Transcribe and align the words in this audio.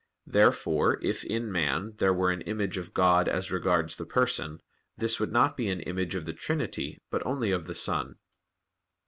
Therefore, 0.25 0.97
if 1.03 1.23
in 1.23 1.51
man 1.51 1.93
there 1.97 2.11
were 2.11 2.31
an 2.31 2.41
image 2.41 2.75
of 2.75 2.91
God 2.91 3.29
as 3.29 3.51
regards 3.51 3.95
the 3.97 4.05
Person, 4.07 4.59
this 4.97 5.19
would 5.19 5.31
not 5.31 5.55
be 5.55 5.67
an 5.69 5.81
image 5.81 6.15
of 6.15 6.25
the 6.25 6.33
Trinity, 6.33 6.99
but 7.11 7.23
only 7.23 7.51
of 7.51 7.67
the 7.67 7.75
Son. 7.75 8.15